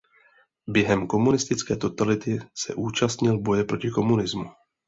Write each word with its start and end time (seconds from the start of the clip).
Během 0.67 1.07
komunistické 1.07 1.75
totality 1.75 2.39
se 2.57 2.75
účastnil 2.75 3.39
boje 3.41 3.63
proti 3.63 3.89
komunismu. 3.89 4.45